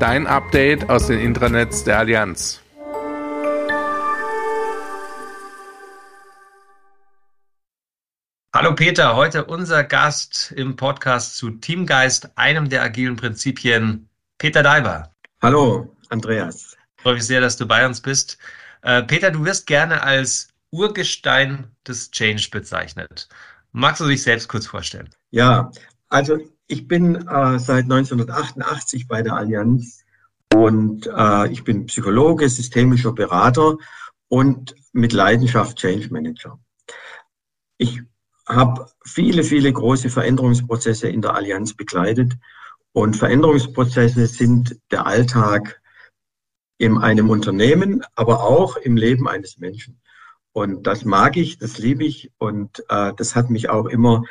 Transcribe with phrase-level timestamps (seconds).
[0.00, 2.62] Dein Update aus den Intranets der Allianz.
[8.54, 14.08] Hallo Peter, heute unser Gast im Podcast zu Teamgeist, einem der agilen Prinzipien,
[14.38, 15.14] Peter Daiber.
[15.42, 16.78] Hallo, Andreas.
[16.96, 18.38] Ich freue mich sehr, dass du bei uns bist.
[18.80, 23.28] Äh, Peter, du wirst gerne als Urgestein des Change bezeichnet.
[23.72, 25.10] Magst du dich selbst kurz vorstellen?
[25.30, 25.70] Ja,
[26.08, 26.38] also
[26.70, 30.04] ich bin äh, seit 1988 bei der Allianz
[30.54, 33.76] und äh, ich bin Psychologe, systemischer Berater
[34.28, 36.60] und mit Leidenschaft Change Manager.
[37.76, 38.00] Ich
[38.46, 42.34] habe viele, viele große Veränderungsprozesse in der Allianz begleitet
[42.92, 45.80] und Veränderungsprozesse sind der Alltag
[46.78, 50.00] in einem Unternehmen, aber auch im Leben eines Menschen.
[50.52, 54.22] Und das mag ich, das liebe ich und äh, das hat mich auch immer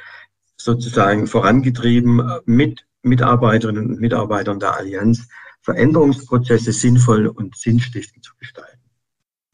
[0.60, 5.28] sozusagen vorangetrieben, mit Mitarbeiterinnen und Mitarbeitern der Allianz
[5.62, 8.80] Veränderungsprozesse sinnvoll und sinnstiftend zu gestalten.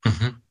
[0.04, 0.42] Mhm.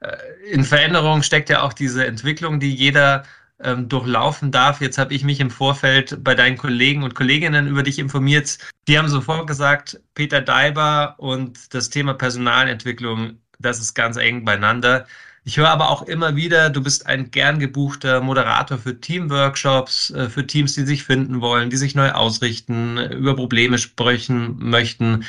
[0.00, 0.16] Äh,
[0.50, 3.24] in Veränderung steckt ja auch diese Entwicklung, die jeder
[3.60, 4.80] ähm, durchlaufen darf.
[4.80, 8.58] Jetzt habe ich mich im Vorfeld bei deinen Kollegen und Kolleginnen über dich informiert.
[8.88, 15.06] Die haben sofort gesagt, Peter Daiber und das Thema Personalentwicklung, das ist ganz eng beieinander.
[15.46, 20.30] Ich höre aber auch immer wieder, du bist ein gern gebuchter Moderator für Teamworkshops, äh,
[20.30, 25.24] für Teams, die sich finden wollen, die sich neu ausrichten, über Probleme sprechen möchten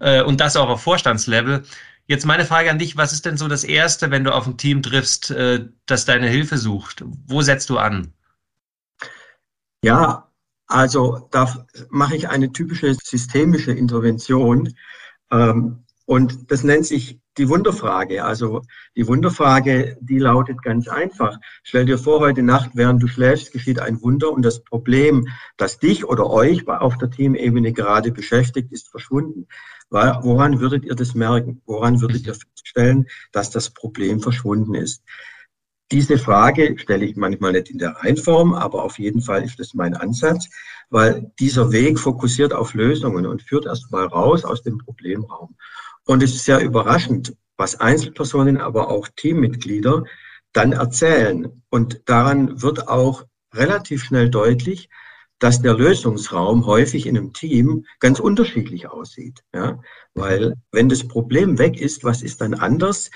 [0.00, 1.64] äh, und das auch auf Vorstandslevel.
[2.06, 4.58] Jetzt meine Frage an dich, was ist denn so das Erste, wenn du auf ein
[4.58, 7.02] Team triffst, äh, das deine Hilfe sucht?
[7.26, 8.12] Wo setzt du an?
[9.82, 10.30] Ja,
[10.66, 14.74] also da mache ich eine typische systemische Intervention.
[15.30, 18.24] Ähm, und das nennt sich die Wunderfrage.
[18.24, 18.62] Also
[18.96, 21.36] die Wunderfrage, die lautet ganz einfach.
[21.62, 25.78] Stell dir vor, heute Nacht, während du schläfst, geschieht ein Wunder und das Problem, das
[25.78, 29.46] dich oder euch auf der Teamebene gerade beschäftigt, ist verschwunden.
[29.90, 31.62] Woran würdet ihr das merken?
[31.66, 35.02] Woran würdet ihr feststellen, dass das Problem verschwunden ist?
[35.92, 39.74] Diese Frage stelle ich manchmal nicht in der Reihenform, aber auf jeden Fall ist das
[39.74, 40.48] mein Ansatz,
[40.88, 45.54] weil dieser Weg fokussiert auf Lösungen und führt erst mal raus aus dem Problemraum.
[46.06, 50.04] Und es ist sehr überraschend, was Einzelpersonen, aber auch Teammitglieder
[50.52, 51.62] dann erzählen.
[51.70, 54.90] Und daran wird auch relativ schnell deutlich,
[55.38, 59.42] dass der Lösungsraum häufig in einem Team ganz unterschiedlich aussieht.
[59.52, 59.80] Ja?
[60.14, 63.10] Weil wenn das Problem weg ist, was ist dann anders?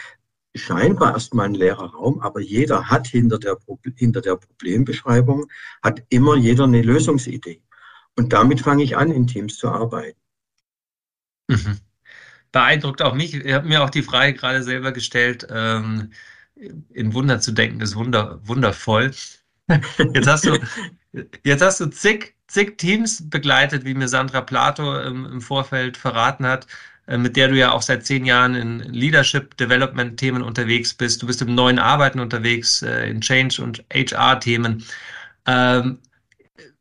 [0.55, 3.59] Scheinbar erstmal ein leerer Raum, aber jeder hat hinter der,
[3.97, 5.47] hinter der Problembeschreibung,
[5.83, 7.63] hat immer jeder eine Lösungsidee.
[8.17, 10.19] Und damit fange ich an, in Teams zu arbeiten.
[11.49, 11.79] Mhm
[12.53, 13.35] beeindruckt auch mich.
[13.35, 16.13] Ich habe mir auch die Frage gerade selber gestellt, ähm,
[16.93, 19.13] in Wunder zu denken, ist wunder, wundervoll.
[20.15, 20.59] Jetzt hast du,
[21.45, 26.47] jetzt hast du zig, zig Teams begleitet, wie mir Sandra Plato im, im Vorfeld verraten
[26.47, 26.67] hat,
[27.07, 31.23] äh, mit der du ja auch seit zehn Jahren in Leadership Development Themen unterwegs bist.
[31.23, 34.85] Du bist im neuen Arbeiten unterwegs, äh, in Change und HR Themen.
[35.47, 35.99] Ähm,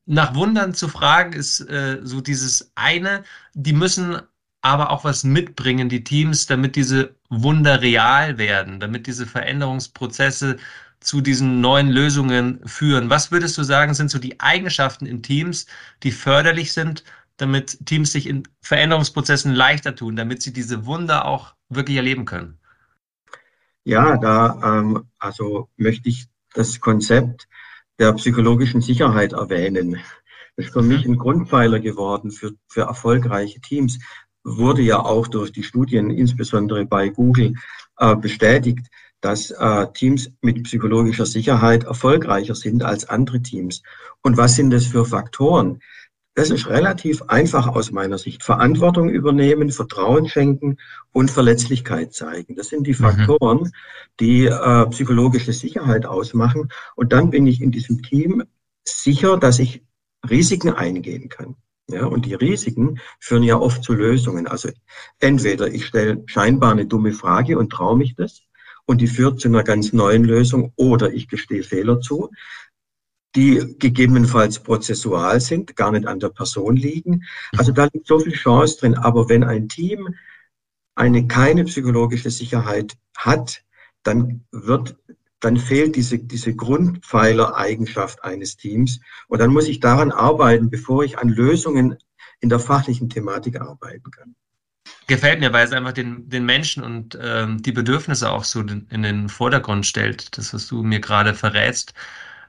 [0.06, 3.24] nach Wundern zu fragen ist äh, so dieses eine,
[3.54, 4.22] die müssen
[4.62, 10.58] aber auch was mitbringen, die Teams, damit diese Wunder real werden, damit diese Veränderungsprozesse
[11.00, 13.10] zu diesen neuen Lösungen führen.
[13.10, 15.68] Was würdest du sagen, sind so die Eigenschaften in Teams,
[16.04, 17.04] die förderlich sind,
[17.38, 22.58] damit Teams sich in Veränderungsprozessen leichter tun, damit sie diese Wunder auch wirklich erleben können?
[23.84, 27.48] Ja, da ähm, also möchte ich das Konzept
[28.00, 30.00] der psychologischen Sicherheit erwähnen.
[30.56, 31.14] Das ist für mich mhm.
[31.14, 34.00] ein Grundpfeiler geworden für, für erfolgreiche Teams
[34.48, 37.54] wurde ja auch durch die Studien, insbesondere bei Google,
[38.00, 38.88] äh, bestätigt,
[39.22, 43.82] dass äh, Teams mit psychologischer Sicherheit erfolgreicher sind als andere Teams.
[44.22, 45.82] Und was sind das für Faktoren?
[46.36, 48.44] Das ist relativ einfach aus meiner Sicht.
[48.44, 50.78] Verantwortung übernehmen, Vertrauen schenken
[51.12, 52.56] und Verletzlichkeit zeigen.
[52.56, 52.98] Das sind die mhm.
[52.98, 53.72] Faktoren,
[54.20, 56.70] die äh, psychologische Sicherheit ausmachen.
[56.96, 58.44] Und dann bin ich in diesem Team
[58.84, 59.84] sicher, dass ich
[60.30, 61.56] Risiken eingehen kann.
[61.90, 64.46] Ja, und die Risiken führen ja oft zu Lösungen.
[64.48, 64.70] Also
[65.20, 68.42] entweder ich stelle scheinbar eine dumme Frage und traue mich das
[68.86, 72.30] und die führt zu einer ganz neuen Lösung oder ich gestehe Fehler zu,
[73.36, 77.24] die gegebenenfalls prozessual sind, gar nicht an der Person liegen.
[77.56, 78.96] Also da liegt so viel Chance drin.
[78.96, 80.16] Aber wenn ein Team
[80.96, 83.62] eine keine psychologische Sicherheit hat,
[84.04, 84.98] dann wird
[85.40, 89.00] dann fehlt diese, diese Grundpfeilereigenschaft eines Teams.
[89.28, 91.98] Und dann muss ich daran arbeiten, bevor ich an Lösungen
[92.40, 94.36] in der fachlichen Thematik arbeiten kann.
[95.08, 99.04] Gefällt mir, weil es einfach den, den Menschen und ähm, die Bedürfnisse auch so in
[99.04, 101.94] den Vordergrund stellt, das, was du mir gerade verrätst.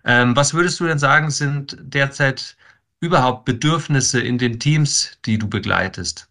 [0.05, 2.57] Ähm, was würdest du denn sagen, sind derzeit
[3.01, 6.29] überhaupt Bedürfnisse in den Teams, die du begleitest?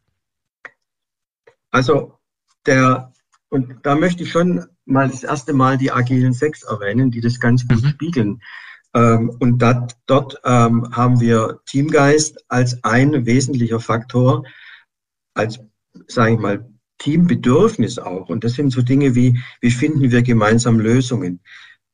[1.71, 2.18] Also
[2.65, 3.13] der,
[3.50, 7.39] und da möchte ich schon mal das erste Mal die agilen Sechs erwähnen, die das
[7.39, 7.88] ganz gut mhm.
[7.88, 8.42] spiegeln.
[8.94, 14.44] Ähm, und dat, dort ähm, haben wir Teamgeist als ein wesentlicher Faktor,
[15.34, 15.60] als,
[16.07, 16.69] sage ich mal,
[17.00, 18.30] Teambedürfnis auch.
[18.30, 21.42] Und das sind so Dinge wie, wie finden wir gemeinsam Lösungen?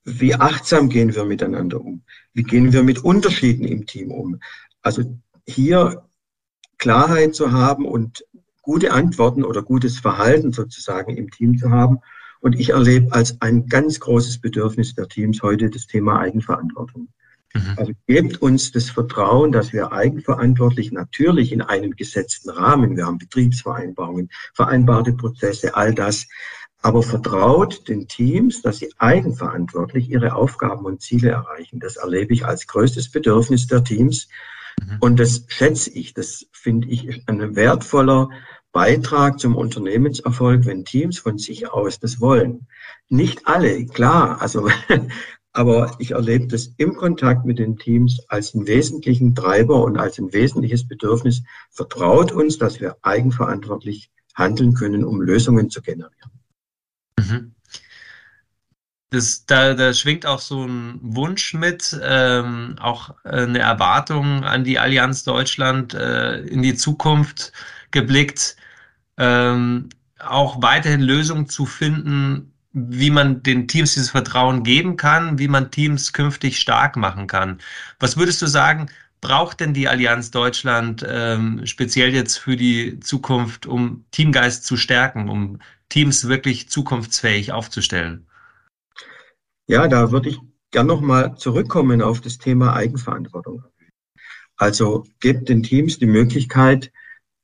[0.06, 2.04] Wie achtsam gehen wir miteinander um?
[2.34, 4.40] Wie gehen wir mit Unterschieden im Team um?
[4.82, 5.04] Also
[5.46, 6.06] hier
[6.78, 8.26] Klarheit zu haben und
[8.62, 12.00] gute Antworten oder gutes Verhalten sozusagen im Team zu haben
[12.44, 17.08] und ich erlebe als ein ganz großes Bedürfnis der Teams heute das Thema Eigenverantwortung.
[17.54, 17.74] Mhm.
[17.78, 23.18] Also gebt uns das Vertrauen, dass wir eigenverantwortlich natürlich in einem gesetzten Rahmen, wir haben
[23.18, 26.28] Betriebsvereinbarungen, vereinbarte Prozesse, all das,
[26.82, 31.80] aber vertraut den Teams, dass sie eigenverantwortlich ihre Aufgaben und Ziele erreichen.
[31.80, 34.28] Das erlebe ich als größtes Bedürfnis der Teams.
[34.82, 34.98] Mhm.
[35.00, 38.28] Und das schätze ich, das finde ich ein wertvoller
[38.74, 42.68] Beitrag zum Unternehmenserfolg, wenn Teams von sich aus das wollen.
[43.08, 44.68] Nicht alle, klar, also,
[45.54, 50.18] aber ich erlebe das im Kontakt mit den Teams als einen wesentlichen Treiber und als
[50.18, 51.44] ein wesentliches Bedürfnis.
[51.70, 56.32] Vertraut uns, dass wir eigenverantwortlich handeln können, um Lösungen zu generieren.
[57.20, 57.54] Mhm.
[59.12, 64.80] Das, da, da schwingt auch so ein Wunsch mit, ähm, auch eine Erwartung an die
[64.80, 67.54] Allianz Deutschland äh, in die Zukunft
[67.92, 68.58] geblickt,
[69.18, 69.90] ähm,
[70.20, 75.70] auch weiterhin Lösungen zu finden, wie man den Teams dieses Vertrauen geben kann, wie man
[75.70, 77.60] Teams künftig stark machen kann.
[78.00, 78.88] Was würdest du sagen,
[79.22, 85.30] braucht denn die Allianz Deutschland ähm, speziell jetzt für die Zukunft, um Teamgeist zu stärken,
[85.30, 85.60] um
[85.90, 88.28] Teams wirklich zukunftsfähig aufzustellen?
[89.68, 90.40] Ja, da würde ich
[90.72, 93.64] gern nochmal zurückkommen auf das Thema Eigenverantwortung.
[94.58, 96.92] Also gebt den Teams die Möglichkeit,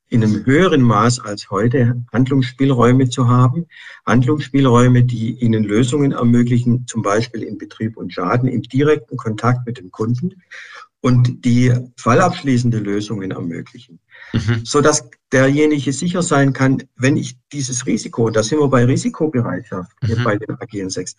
[0.10, 3.68] in einem höheren Maß als heute Handlungsspielräume zu haben.
[4.06, 9.78] Handlungsspielräume, die ihnen Lösungen ermöglichen, zum Beispiel in Betrieb und Schaden, im direkten Kontakt mit
[9.78, 10.42] dem Kunden
[11.02, 14.00] und die fallabschließende Lösungen ermöglichen,
[14.34, 14.62] mhm.
[14.64, 18.86] so dass derjenige sicher sein kann, wenn ich dieses Risiko, und da sind wir bei
[18.86, 20.24] Risikobereitschaft mhm.
[20.24, 21.16] bei den agilen Sechs,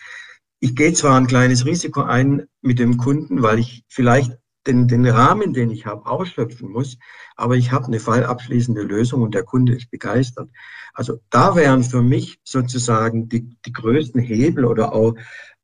[0.58, 4.36] ich gehe zwar ein kleines Risiko ein mit dem Kunden, weil ich vielleicht
[4.66, 6.98] den, den Rahmen, den ich habe, ausschöpfen muss,
[7.36, 10.50] aber ich habe eine fallabschließende Lösung und der Kunde ist begeistert.
[10.92, 15.14] Also da wären für mich sozusagen die, die größten Hebel oder auch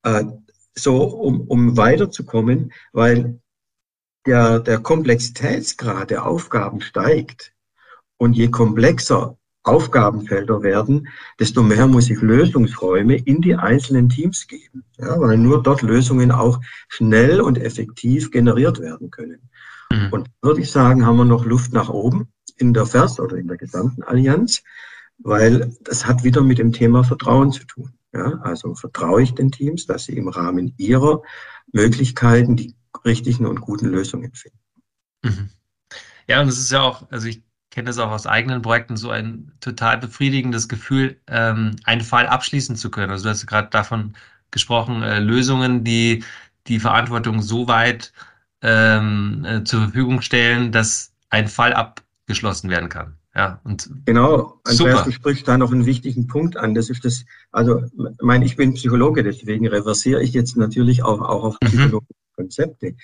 [0.03, 0.25] äh,
[0.75, 3.41] so, um, um weiterzukommen, weil
[4.27, 7.53] der, der Komplexitätsgrad der Aufgaben steigt.
[8.19, 9.37] Und je komplexer
[9.67, 11.09] Aufgabenfelder werden,
[11.41, 16.31] desto mehr muss ich Lösungsräume in die einzelnen Teams geben, ja, weil nur dort Lösungen
[16.31, 19.51] auch schnell und effektiv generiert werden können.
[19.91, 20.09] Mhm.
[20.13, 23.49] Und würde ich sagen, haben wir noch Luft nach oben in der FERS oder in
[23.49, 24.63] der gesamten Allianz,
[25.19, 27.91] weil das hat wieder mit dem Thema Vertrauen zu tun.
[28.13, 31.23] Ja, also vertraue ich den Teams, dass sie im Rahmen ihrer
[31.73, 34.59] Möglichkeiten die richtigen und guten Lösungen finden.
[35.23, 35.51] Mhm.
[36.29, 37.43] Ja, und es ist ja auch, also ich
[37.77, 42.75] kenne das auch aus eigenen Projekten, so ein total befriedigendes Gefühl, ähm, einen Fall abschließen
[42.75, 43.11] zu können.
[43.11, 44.15] Also du hast gerade davon
[44.51, 46.25] gesprochen, äh, Lösungen, die
[46.69, 48.15] die Verantwortung so weit
[48.63, 53.19] ähm, äh, zur Verfügung stellen, dass ein Fall abgeschlossen werden kann.
[53.35, 56.75] Ja, und genau, Andreas, du sprichst da noch einen wichtigen Punkt an.
[56.75, 61.21] Das ist das, also, ich meine, ich bin Psychologe, deswegen reversiere ich jetzt natürlich auch,
[61.21, 61.67] auch auf mhm.
[61.67, 62.97] psychologische Konzepte.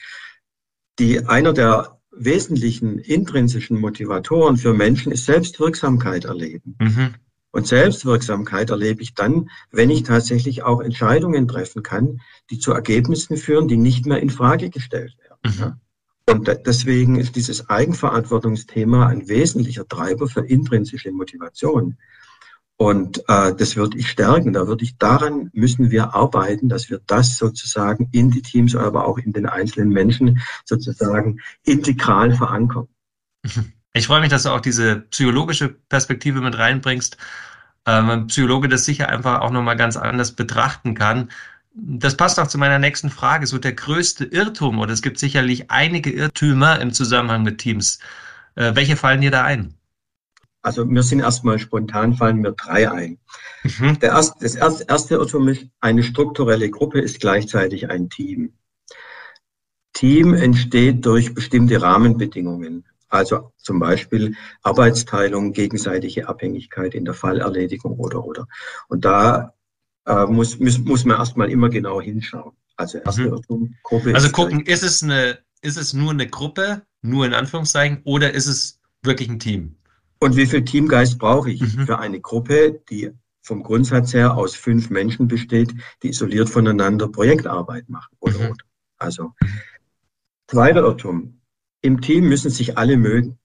[0.99, 6.77] Die, einer der wesentlichen intrinsischen Motivatoren für Menschen ist Selbstwirksamkeit erleben.
[6.79, 7.15] Mhm.
[7.51, 13.37] Und Selbstwirksamkeit erlebe ich dann, wenn ich tatsächlich auch Entscheidungen treffen kann, die zu Ergebnissen
[13.37, 15.55] führen, die nicht mehr in Frage gestellt werden.
[15.59, 15.81] Mhm.
[16.25, 21.99] Und deswegen ist dieses Eigenverantwortungsthema ein wesentlicher Treiber für intrinsische Motivation.
[22.77, 24.53] Und äh, das würde ich stärken.
[24.53, 29.07] Da würde ich daran müssen wir arbeiten, dass wir das sozusagen in die Teams, aber
[29.07, 32.89] auch in den einzelnen Menschen sozusagen integral verankern.
[33.95, 37.19] Ich freue mich, dass du auch diese psychologische Perspektive mit reinbringst.
[37.87, 41.31] Ähm, ein Psychologe das sicher einfach auch nochmal ganz anders betrachten kann.
[41.75, 43.47] Das passt auch zu meiner nächsten Frage.
[43.47, 47.99] So der größte Irrtum, oder es gibt sicherlich einige Irrtümer im Zusammenhang mit Teams.
[48.55, 49.75] Äh, welche fallen dir da ein?
[50.63, 53.19] Also mir sind erstmal spontan fallen mir drei ein.
[53.65, 53.99] Mhm.
[53.99, 58.55] Der erste, das erste, erste Irrtum ist, eine strukturelle Gruppe ist gleichzeitig ein Team.
[59.93, 62.87] Team entsteht durch bestimmte Rahmenbedingungen.
[63.09, 68.47] Also zum Beispiel Arbeitsteilung, gegenseitige Abhängigkeit in der Fallerledigung oder oder.
[68.89, 69.53] Und da
[70.07, 72.53] äh, muss, muss, muss man erstmal immer genau hinschauen.
[72.77, 73.29] Also erste mhm.
[73.29, 74.15] Irrtum, Gruppe.
[74.15, 78.47] Also gucken, ist es eine, ist es nur eine Gruppe, nur in Anführungszeichen, oder ist
[78.47, 79.77] es wirklich ein Team?
[80.23, 81.85] Und wie viel Teamgeist brauche ich mhm.
[81.85, 83.11] für eine Gruppe, die
[83.41, 85.75] vom Grundsatz her aus fünf Menschen besteht,
[86.05, 88.15] die isoliert voneinander Projektarbeit machen?
[88.21, 88.51] Oder, mhm.
[88.53, 88.65] oder.
[88.99, 89.33] Also,
[90.47, 91.41] zweiter Irrtum.
[91.81, 93.37] Im Team müssen sich alle mögen.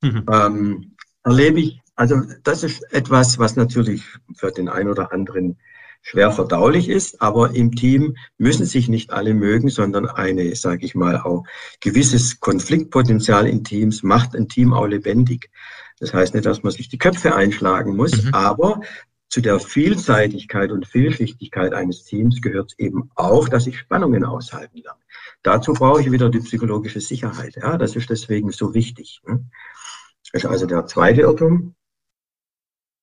[0.00, 0.26] Mhm.
[0.30, 4.04] Ähm, erlebe ich, also das ist etwas, was natürlich
[4.36, 5.58] für den einen oder anderen
[6.02, 10.94] schwer verdaulich ist, aber im Team müssen sich nicht alle mögen, sondern eine, sage ich
[10.94, 11.44] mal, auch
[11.80, 15.50] gewisses Konfliktpotenzial in Teams macht ein Team auch lebendig.
[15.98, 18.34] Das heißt nicht, dass man sich die Köpfe einschlagen muss, mhm.
[18.34, 18.80] aber
[19.28, 24.98] zu der Vielseitigkeit und Vielschichtigkeit eines Teams gehört eben auch, dass ich Spannungen aushalten lerne.
[25.42, 27.54] Dazu brauche ich wieder die psychologische Sicherheit.
[27.56, 29.22] Ja, das ist deswegen so wichtig.
[29.24, 31.76] Das ist also der zweite Irrtum.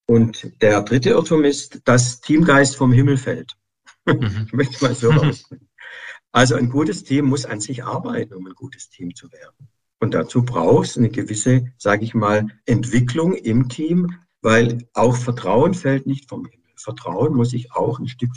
[0.08, 3.56] Und der dritte Irrtum ist, dass Teamgeist vom Himmel fällt.
[4.06, 4.44] Mhm.
[4.48, 5.70] ich möchte mal so ausdrücken.
[6.32, 9.70] Also ein gutes Team muss an sich arbeiten, um ein gutes Team zu werden.
[10.00, 15.74] Und dazu braucht es eine gewisse, sage ich mal, Entwicklung im Team, weil auch Vertrauen
[15.74, 16.58] fällt nicht vom Himmel.
[16.76, 18.32] Vertrauen muss ich auch ein Stück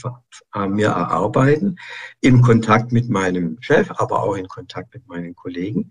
[0.54, 1.76] äh, mir erarbeiten,
[2.20, 5.90] im Kontakt mit meinem Chef, aber auch in Kontakt mit meinen Kollegen.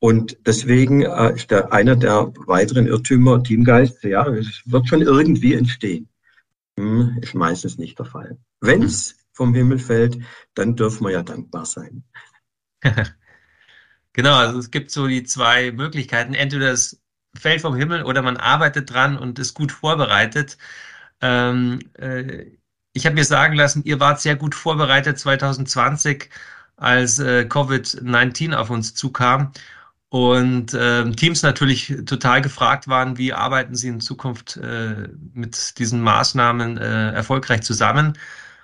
[0.00, 5.54] Und deswegen äh, ist der, einer der weiteren Irrtümer Teamgeist, ja, es wird schon irgendwie
[5.54, 6.08] entstehen.
[6.78, 8.38] Hm, ist meistens nicht der Fall.
[8.60, 10.18] Wenn es vom Himmel fällt,
[10.54, 12.04] dann dürfen wir ja dankbar sein.
[14.12, 16.34] genau, also es gibt so die zwei Möglichkeiten.
[16.34, 17.02] Entweder es
[17.34, 20.58] fällt vom Himmel oder man arbeitet dran und ist gut vorbereitet.
[21.20, 22.52] Ähm, äh,
[22.92, 26.30] ich habe mir sagen lassen, ihr wart sehr gut vorbereitet 2020,
[26.76, 29.52] als äh, Covid-19 auf uns zukam
[30.10, 36.00] und äh, Teams natürlich total gefragt waren, wie arbeiten sie in Zukunft äh, mit diesen
[36.00, 38.16] Maßnahmen äh, erfolgreich zusammen.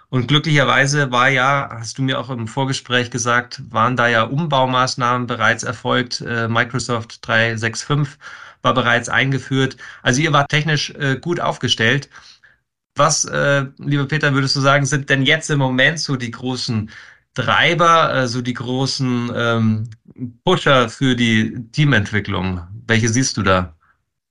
[0.08, 5.26] Und glücklicherweise war ja, hast du mir auch im Vorgespräch gesagt, waren da ja Umbaumaßnahmen
[5.26, 6.20] bereits erfolgt.
[6.22, 8.16] Äh, Microsoft 365
[8.62, 9.76] war bereits eingeführt.
[10.02, 12.08] Also ihr wart technisch äh, gut aufgestellt.
[12.94, 16.90] Was, äh, lieber Peter, würdest du sagen, sind denn jetzt im Moment so die großen
[17.34, 19.90] Treiber, also die großen ähm,
[20.44, 22.62] Pusher für die Teamentwicklung?
[22.86, 23.76] Welche siehst du da?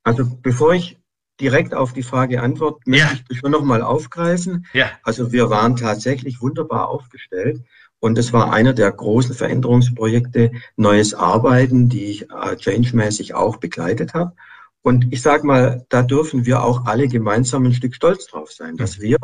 [0.03, 0.99] Also bevor ich
[1.39, 3.19] direkt auf die Frage antworte, möchte ja.
[3.29, 4.65] ich schon nochmal aufgreifen.
[4.73, 4.91] Ja.
[5.03, 7.61] Also wir waren tatsächlich wunderbar aufgestellt.
[7.99, 14.13] Und es war einer der großen Veränderungsprojekte, neues Arbeiten, die ich äh, change-mäßig auch begleitet
[14.13, 14.33] habe.
[14.81, 18.75] Und ich sage mal, da dürfen wir auch alle gemeinsam ein Stück stolz drauf sein,
[18.75, 19.17] dass wir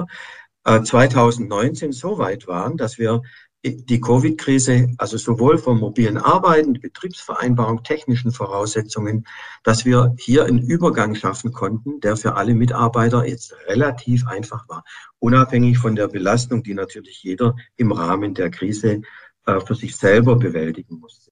[0.63, 3.22] äh, 2019 so weit waren, dass wir
[3.66, 9.25] die Covid-Krise, also sowohl vom mobilen Arbeiten, Betriebsvereinbarung, technischen Voraussetzungen,
[9.63, 14.84] dass wir hier einen Übergang schaffen konnten, der für alle Mitarbeiter jetzt relativ einfach war,
[15.20, 19.01] unabhängig von der Belastung, die natürlich jeder im Rahmen der Krise
[19.46, 21.32] äh, für sich selber bewältigen musste.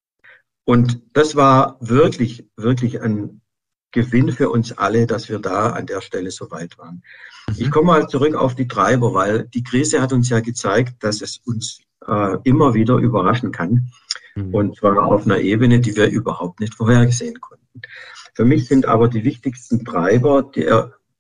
[0.66, 3.42] Und das war wirklich, wirklich ein
[3.92, 7.04] Gewinn für uns alle, dass wir da an der Stelle so weit waren.
[7.48, 7.56] Mhm.
[7.58, 11.22] Ich komme mal zurück auf die Treiber, weil die Krise hat uns ja gezeigt, dass
[11.22, 13.90] es uns äh, immer wieder überraschen kann.
[14.36, 14.54] Mhm.
[14.54, 17.82] Und zwar auf einer Ebene, die wir überhaupt nicht vorhergesehen konnten.
[18.34, 20.70] Für mich sind aber die wichtigsten Treiber, die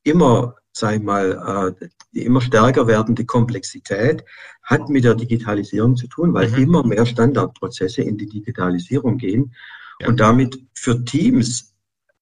[0.04, 4.24] immer, sag ich mal, äh, die immer stärker werdende Komplexität
[4.64, 6.58] hat mit der Digitalisierung zu tun, weil mhm.
[6.58, 9.54] immer mehr Standardprozesse in die Digitalisierung gehen
[10.00, 10.08] ja.
[10.08, 11.74] und damit für Teams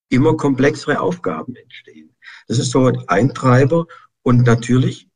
[0.10, 2.16] immer komplexere Aufgaben entstehen.
[2.48, 3.88] Das ist so ein Treiber.
[4.22, 5.10] Und natürlich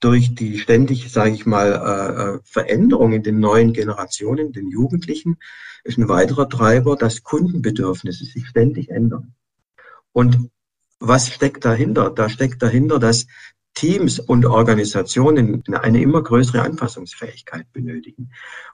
[0.00, 5.38] durch die ständig, sage ich mal, äh, äh, Veränderung in den neuen Generationen, den Jugendlichen,
[5.84, 9.34] ist ein weiterer Treiber, dass Kundenbedürfnisse sich ständig ändern.
[10.12, 10.50] Und
[10.98, 12.10] was steckt dahinter?
[12.10, 13.26] Da steckt dahinter, dass
[13.74, 18.30] Teams und Organisationen eine immer größere Anpassungsfähigkeit benötigen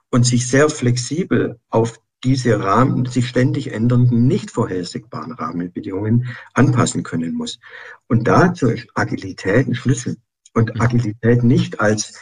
[0.09, 7.33] und sich sehr flexibel auf diese Rahmen, sich ständig ändernden, nicht vorhersehbaren Rahmenbedingungen anpassen können
[7.33, 7.59] muss.
[8.07, 10.15] Und dazu ist Agilität ein Schlüssel.
[10.53, 10.81] Und mhm.
[10.81, 12.13] Agilität nicht als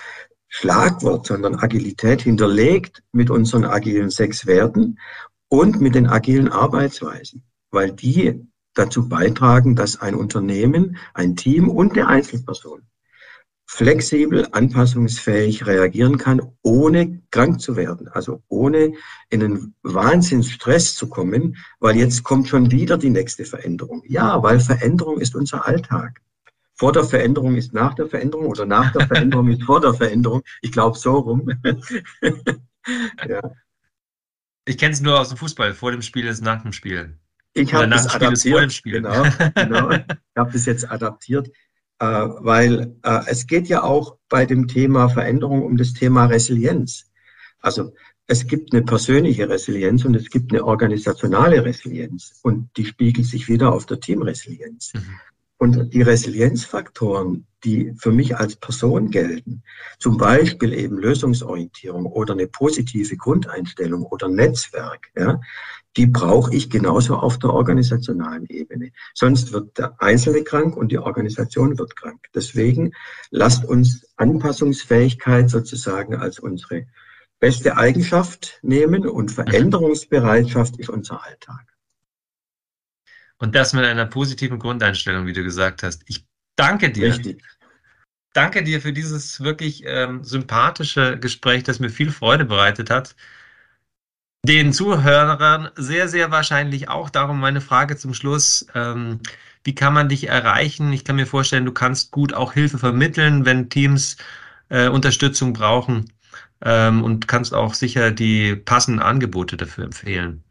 [0.47, 4.99] Schlagwort, sondern Agilität hinterlegt mit unseren agilen sechs Werten
[5.47, 11.93] und mit den agilen Arbeitsweisen, weil die dazu beitragen, dass ein Unternehmen, ein Team und
[11.93, 12.83] eine Einzelperson
[13.73, 18.91] flexibel, anpassungsfähig reagieren kann, ohne krank zu werden, also ohne
[19.29, 24.03] in einen Wahnsinnsstress zu kommen, weil jetzt kommt schon wieder die nächste Veränderung.
[24.05, 26.21] Ja, weil Veränderung ist unser Alltag.
[26.81, 30.41] Vor der Veränderung ist nach der Veränderung oder nach der Veränderung ist vor der Veränderung.
[30.63, 31.47] Ich glaube so rum.
[33.29, 33.51] ja.
[34.65, 35.75] Ich kenne es nur aus dem Fußball.
[35.75, 37.19] Vor dem Spiel ist nach dem Spiel.
[37.53, 38.81] Ich habe das adaptiert.
[38.83, 39.23] Genau,
[39.53, 39.91] genau.
[39.91, 40.01] Ich
[40.35, 41.49] habe das jetzt adaptiert.
[41.99, 42.05] Äh,
[42.39, 47.11] weil äh, es geht ja auch bei dem Thema Veränderung um das Thema Resilienz.
[47.59, 47.93] Also
[48.25, 53.47] es gibt eine persönliche Resilienz und es gibt eine organisationale Resilienz und die spiegelt sich
[53.47, 54.93] wieder auf der Teamresilienz.
[54.95, 55.19] Mhm.
[55.61, 59.61] Und die Resilienzfaktoren, die für mich als Person gelten,
[59.99, 65.39] zum Beispiel eben Lösungsorientierung oder eine positive Grundeinstellung oder Netzwerk, ja,
[65.97, 68.89] die brauche ich genauso auf der organisationalen Ebene.
[69.13, 72.25] Sonst wird der Einzelne krank und die Organisation wird krank.
[72.33, 72.93] Deswegen
[73.29, 76.87] lasst uns Anpassungsfähigkeit sozusagen als unsere
[77.39, 81.70] beste Eigenschaft nehmen und Veränderungsbereitschaft ist unser Alltag.
[83.41, 86.03] Und das mit einer positiven Grundeinstellung, wie du gesagt hast.
[86.07, 87.07] Ich danke dir.
[87.07, 87.43] Richtig.
[88.33, 93.15] Danke dir für dieses wirklich ähm, sympathische Gespräch, das mir viel Freude bereitet hat
[94.45, 97.09] den Zuhörern sehr, sehr wahrscheinlich auch.
[97.09, 98.65] Darum meine Frage zum Schluss.
[98.73, 99.19] Ähm,
[99.63, 100.91] wie kann man dich erreichen?
[100.93, 104.17] Ich kann mir vorstellen, du kannst gut auch Hilfe vermitteln, wenn Teams
[104.69, 106.11] äh, Unterstützung brauchen
[106.63, 110.43] ähm, und kannst auch sicher die passenden Angebote dafür empfehlen.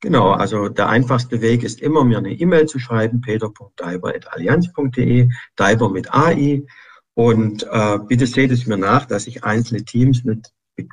[0.00, 6.12] Genau, also der einfachste Weg ist immer, mir eine E-Mail zu schreiben, peter.daiber.allianz.de, Daiber mit
[6.12, 6.66] AI.
[7.14, 10.52] Und äh, bitte seht es mir nach, dass ich einzelne Teams mit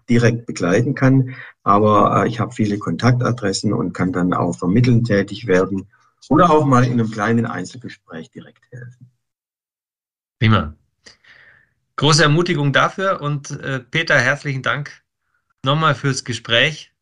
[0.09, 1.35] direkt begleiten kann.
[1.63, 5.89] Aber äh, ich habe viele Kontaktadressen und kann dann auch vermitteln tätig werden
[6.29, 9.11] oder auch mal in einem kleinen Einzelgespräch direkt helfen.
[10.39, 10.75] Prima.
[11.97, 15.03] Große Ermutigung dafür und äh, Peter, herzlichen Dank
[15.63, 16.92] nochmal fürs Gespräch.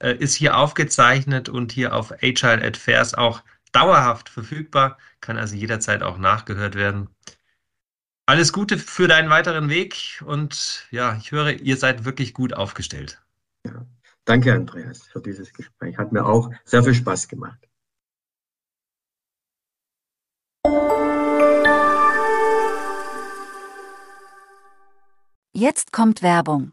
[0.00, 5.54] Äh, ist hier aufgezeichnet und hier auf Agile at Fairs auch dauerhaft verfügbar, kann also
[5.54, 7.08] jederzeit auch nachgehört werden.
[8.26, 13.20] Alles Gute für deinen weiteren Weg und ja, ich höre, ihr seid wirklich gut aufgestellt.
[13.66, 13.84] Ja,
[14.24, 15.98] danke, Andreas, für dieses Gespräch.
[15.98, 17.58] Hat mir auch sehr viel Spaß gemacht.
[25.52, 26.72] Jetzt kommt Werbung.